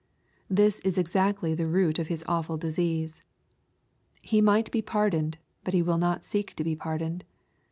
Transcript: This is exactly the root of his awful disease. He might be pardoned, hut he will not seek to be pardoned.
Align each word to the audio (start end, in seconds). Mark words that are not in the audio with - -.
This 0.49 0.79
is 0.79 0.97
exactly 0.97 1.53
the 1.53 1.67
root 1.67 1.99
of 1.99 2.07
his 2.07 2.25
awful 2.27 2.57
disease. 2.57 3.21
He 4.23 4.41
might 4.41 4.71
be 4.71 4.81
pardoned, 4.81 5.37
hut 5.63 5.75
he 5.75 5.83
will 5.83 5.99
not 5.99 6.23
seek 6.23 6.55
to 6.55 6.63
be 6.63 6.75
pardoned. 6.75 7.23